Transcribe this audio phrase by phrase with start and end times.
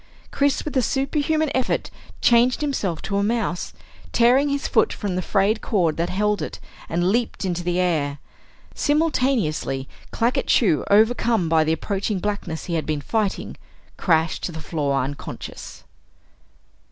[0.31, 1.91] Chris, with a superhuman effort,
[2.21, 3.71] changed himself to a mouse,
[4.11, 8.17] tearing his foot from the frayed cord that held it, and leaped into the air.
[8.73, 13.55] Simultaneously, Claggett Chew, overcome by the approaching blackness he had been fighting,
[13.95, 15.83] crashed to the floor unconscious.